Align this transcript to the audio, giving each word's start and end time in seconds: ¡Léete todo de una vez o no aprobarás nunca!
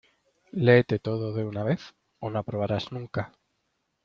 ¡Léete 0.65 0.97
todo 0.97 1.31
de 1.31 1.43
una 1.43 1.63
vez 1.63 1.93
o 2.17 2.31
no 2.31 2.39
aprobarás 2.39 2.91
nunca! 2.91 3.31